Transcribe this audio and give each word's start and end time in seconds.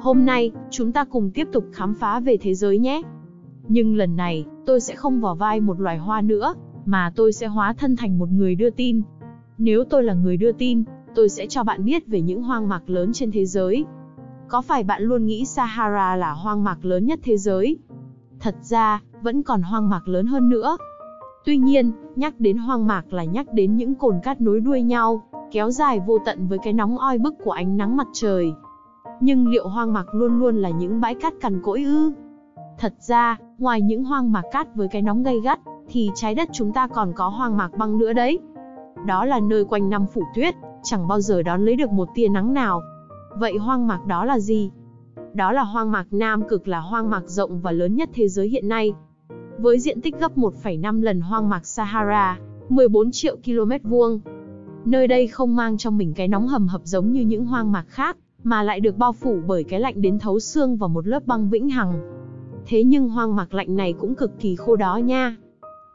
Hôm 0.00 0.24
nay, 0.24 0.52
chúng 0.70 0.92
ta 0.92 1.04
cùng 1.04 1.30
tiếp 1.30 1.48
tục 1.52 1.64
khám 1.72 1.94
phá 1.94 2.20
về 2.20 2.36
thế 2.36 2.54
giới 2.54 2.78
nhé. 2.78 3.02
Nhưng 3.68 3.96
lần 3.96 4.16
này, 4.16 4.44
tôi 4.66 4.80
sẽ 4.80 4.94
không 4.94 5.20
vào 5.20 5.34
vai 5.34 5.60
một 5.60 5.80
loài 5.80 5.98
hoa 5.98 6.20
nữa, 6.20 6.54
mà 6.84 7.12
tôi 7.16 7.32
sẽ 7.32 7.46
hóa 7.46 7.72
thân 7.72 7.96
thành 7.96 8.18
một 8.18 8.28
người 8.30 8.54
đưa 8.54 8.70
tin. 8.70 9.02
Nếu 9.58 9.84
tôi 9.84 10.02
là 10.02 10.14
người 10.14 10.36
đưa 10.36 10.52
tin, 10.52 10.84
tôi 11.14 11.28
sẽ 11.28 11.46
cho 11.46 11.64
bạn 11.64 11.84
biết 11.84 12.06
về 12.06 12.20
những 12.20 12.42
hoang 12.42 12.68
mạc 12.68 12.90
lớn 12.90 13.12
trên 13.12 13.30
thế 13.30 13.46
giới. 13.46 13.84
Có 14.48 14.62
phải 14.62 14.84
bạn 14.84 15.02
luôn 15.02 15.26
nghĩ 15.26 15.44
Sahara 15.44 16.16
là 16.16 16.32
hoang 16.32 16.64
mạc 16.64 16.84
lớn 16.84 17.06
nhất 17.06 17.18
thế 17.22 17.36
giới? 17.36 17.78
Thật 18.40 18.54
ra, 18.60 19.02
vẫn 19.22 19.42
còn 19.42 19.62
hoang 19.62 19.88
mạc 19.88 20.08
lớn 20.08 20.26
hơn 20.26 20.48
nữa. 20.48 20.76
Tuy 21.44 21.56
nhiên, 21.56 21.92
nhắc 22.16 22.34
đến 22.38 22.58
hoang 22.58 22.86
mạc 22.86 23.12
là 23.12 23.24
nhắc 23.24 23.52
đến 23.52 23.76
những 23.76 23.94
cồn 23.94 24.20
cát 24.22 24.40
nối 24.40 24.60
đuôi 24.60 24.82
nhau, 24.82 25.22
kéo 25.50 25.70
dài 25.70 26.00
vô 26.06 26.18
tận 26.24 26.46
với 26.48 26.58
cái 26.58 26.72
nóng 26.72 26.98
oi 26.98 27.18
bức 27.18 27.34
của 27.44 27.50
ánh 27.50 27.76
nắng 27.76 27.96
mặt 27.96 28.06
trời. 28.12 28.52
Nhưng 29.20 29.48
liệu 29.48 29.68
hoang 29.68 29.92
mạc 29.92 30.14
luôn 30.14 30.38
luôn 30.38 30.56
là 30.56 30.70
những 30.70 31.00
bãi 31.00 31.14
cát 31.14 31.34
cằn 31.40 31.62
cỗi 31.62 31.82
ư? 31.84 32.12
Thật 32.78 32.94
ra, 32.98 33.38
ngoài 33.58 33.80
những 33.80 34.04
hoang 34.04 34.32
mạc 34.32 34.42
cát 34.52 34.74
với 34.74 34.88
cái 34.88 35.02
nóng 35.02 35.22
gay 35.22 35.40
gắt, 35.40 35.60
thì 35.88 36.10
trái 36.14 36.34
đất 36.34 36.48
chúng 36.52 36.72
ta 36.72 36.86
còn 36.86 37.12
có 37.12 37.28
hoang 37.28 37.56
mạc 37.56 37.78
băng 37.78 37.98
nữa 37.98 38.12
đấy. 38.12 38.38
Đó 39.06 39.24
là 39.24 39.40
nơi 39.40 39.64
quanh 39.64 39.90
năm 39.90 40.06
phủ 40.14 40.22
tuyết, 40.34 40.54
chẳng 40.82 41.08
bao 41.08 41.20
giờ 41.20 41.42
đón 41.42 41.64
lấy 41.64 41.76
được 41.76 41.90
một 41.90 42.08
tia 42.14 42.28
nắng 42.28 42.54
nào. 42.54 42.80
Vậy 43.38 43.56
hoang 43.56 43.86
mạc 43.86 44.06
đó 44.06 44.24
là 44.24 44.38
gì? 44.38 44.70
Đó 45.34 45.52
là 45.52 45.62
hoang 45.62 45.90
mạc 45.90 46.06
Nam 46.10 46.42
Cực 46.48 46.68
là 46.68 46.80
hoang 46.80 47.10
mạc 47.10 47.22
rộng 47.26 47.60
và 47.60 47.72
lớn 47.72 47.94
nhất 47.94 48.08
thế 48.12 48.28
giới 48.28 48.48
hiện 48.48 48.68
nay. 48.68 48.94
Với 49.58 49.78
diện 49.78 50.00
tích 50.00 50.14
gấp 50.20 50.38
1,5 50.38 51.02
lần 51.02 51.20
hoang 51.20 51.48
mạc 51.48 51.66
Sahara, 51.66 52.38
14 52.68 53.10
triệu 53.10 53.36
km 53.44 53.88
vuông. 53.88 54.20
Nơi 54.84 55.06
đây 55.06 55.26
không 55.26 55.56
mang 55.56 55.78
trong 55.78 55.98
mình 55.98 56.12
cái 56.14 56.28
nóng 56.28 56.46
hầm 56.46 56.68
hập 56.68 56.80
giống 56.84 57.12
như 57.12 57.20
những 57.20 57.46
hoang 57.46 57.72
mạc 57.72 57.84
khác, 57.88 58.16
mà 58.42 58.62
lại 58.62 58.80
được 58.80 58.96
bao 58.96 59.12
phủ 59.12 59.40
bởi 59.46 59.64
cái 59.64 59.80
lạnh 59.80 60.02
đến 60.02 60.18
thấu 60.18 60.40
xương 60.40 60.76
và 60.76 60.86
một 60.86 61.06
lớp 61.06 61.26
băng 61.26 61.50
vĩnh 61.50 61.68
hằng. 61.68 62.00
Thế 62.66 62.84
nhưng 62.84 63.08
hoang 63.08 63.36
mạc 63.36 63.54
lạnh 63.54 63.76
này 63.76 63.92
cũng 63.92 64.14
cực 64.14 64.30
kỳ 64.40 64.56
khô 64.56 64.76
đó 64.76 64.96
nha. 64.96 65.36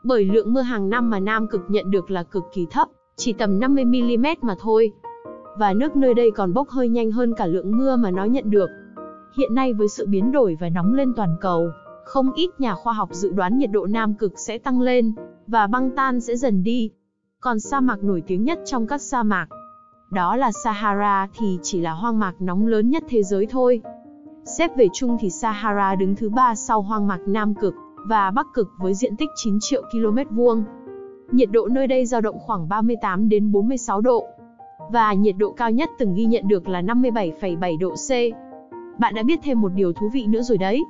Bởi 0.04 0.26
lượng 0.26 0.54
mưa 0.54 0.62
hàng 0.62 0.90
năm 0.90 1.10
mà 1.10 1.20
Nam 1.20 1.48
Cực 1.48 1.62
nhận 1.68 1.92
được 1.92 2.12
là 2.12 2.24
cực 2.24 2.44
kỳ 2.54 2.66
thấp, 2.72 2.88
chỉ 3.16 3.34
tầm 3.34 3.60
50mm 3.60 4.36
mà 4.42 4.56
thôi. 4.60 4.92
Và 5.58 5.74
nước 5.74 5.96
nơi 5.96 6.14
đây 6.14 6.32
còn 6.32 6.54
bốc 6.54 6.70
hơi 6.70 6.90
nhanh 6.90 7.12
hơn 7.12 7.34
cả 7.38 7.46
lượng 7.46 7.78
mưa 7.78 7.96
mà 7.96 8.12
nó 8.12 8.26
nhận 8.26 8.50
được. 8.50 8.70
Hiện 9.38 9.56
nay 9.56 9.74
với 9.74 9.88
sự 9.88 10.08
biến 10.08 10.32
đổi 10.32 10.58
và 10.60 10.70
nóng 10.70 10.94
lên 10.94 11.14
toàn 11.14 11.36
cầu, 11.42 11.70
không 12.10 12.34
ít 12.34 12.50
nhà 12.60 12.76
khoa 12.76 12.94
học 12.94 13.10
dự 13.12 13.32
đoán 13.32 13.58
nhiệt 13.58 13.72
độ 13.72 13.86
Nam 13.86 14.14
Cực 14.14 14.40
sẽ 14.40 14.58
tăng 14.58 14.82
lên, 14.82 15.14
và 15.48 15.68
băng 15.68 15.92
tan 15.96 16.22
sẽ 16.22 16.36
dần 16.36 16.64
đi. 16.64 16.92
Còn 17.40 17.60
sa 17.60 17.80
mạc 17.80 18.04
nổi 18.04 18.24
tiếng 18.28 18.44
nhất 18.44 18.60
trong 18.66 18.88
các 18.88 19.02
sa 19.02 19.24
mạc, 19.24 19.48
đó 20.12 20.36
là 20.36 20.52
Sahara 20.64 21.28
thì 21.38 21.60
chỉ 21.64 21.82
là 21.82 21.92
hoang 21.92 22.20
mạc 22.20 22.34
nóng 22.40 22.68
lớn 22.68 22.90
nhất 22.90 23.04
thế 23.10 23.24
giới 23.24 23.46
thôi. 23.46 23.82
Xếp 24.44 24.72
về 24.78 24.88
chung 24.94 25.18
thì 25.20 25.30
Sahara 25.30 25.96
đứng 25.96 26.16
thứ 26.16 26.30
ba 26.30 26.56
sau 26.56 26.82
hoang 26.82 27.08
mạc 27.08 27.20
Nam 27.26 27.56
Cực 27.56 27.74
và 28.08 28.32
Bắc 28.32 28.48
Cực 28.54 28.70
với 28.80 28.94
diện 28.94 29.16
tích 29.16 29.30
9 29.36 29.58
triệu 29.62 29.84
km 29.92 30.36
vuông. 30.36 30.64
Nhiệt 31.32 31.52
độ 31.52 31.68
nơi 31.68 31.88
đây 31.88 32.06
dao 32.06 32.22
động 32.22 32.40
khoảng 32.40 32.70
38 32.70 33.30
đến 33.30 33.52
46 33.52 34.02
độ. 34.02 34.26
Và 34.92 35.14
nhiệt 35.14 35.36
độ 35.38 35.52
cao 35.52 35.72
nhất 35.72 35.90
từng 36.00 36.14
ghi 36.14 36.26
nhận 36.26 36.48
được 36.48 36.68
là 36.68 36.82
57,7 36.82 37.80
độ 37.80 37.90
C. 37.90 38.10
Bạn 39.00 39.14
đã 39.14 39.24
biết 39.24 39.40
thêm 39.44 39.62
một 39.62 39.70
điều 39.76 39.94
thú 39.94 40.10
vị 40.14 40.26
nữa 40.28 40.42
rồi 40.42 40.58
đấy. 40.58 40.84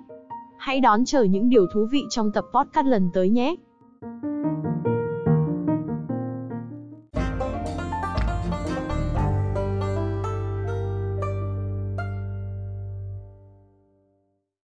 Hãy 0.59 0.81
đón 0.81 1.05
chờ 1.05 1.23
những 1.23 1.49
điều 1.49 1.67
thú 1.73 1.87
vị 1.91 2.03
trong 2.09 2.31
tập 2.31 2.45
podcast 2.53 2.87
lần 2.87 3.09
tới 3.13 3.29
nhé. 3.29 3.55